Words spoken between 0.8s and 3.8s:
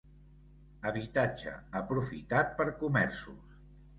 Habitatge aprofitat per comerços.